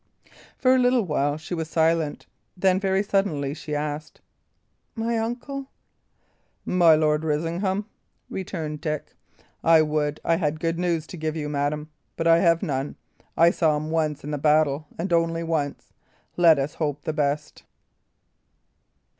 [0.57, 2.25] For a little while she was silent.
[2.57, 4.19] Then, very suddenly, she asked:
[4.95, 5.67] "My uncle?"
[6.65, 7.85] "My Lord Risingham?"
[8.27, 9.13] returned Dick.
[9.63, 12.95] "I would I had good news to give you, madam; but I have none.
[13.37, 15.75] I saw him once in the battle, and once only.
[16.35, 17.61] Let us hope the best."